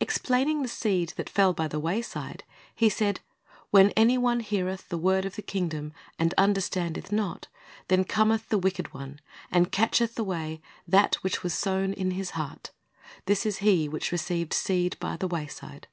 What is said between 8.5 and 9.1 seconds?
wicked